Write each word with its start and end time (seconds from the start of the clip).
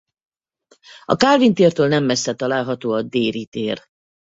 A 1.05 1.15
Kálvin 1.15 1.53
tértől 1.53 1.87
nem 1.87 2.03
messze 2.03 2.33
található 2.33 2.91
a 2.91 3.01
Déri 3.01 3.45
tér. 3.45 3.81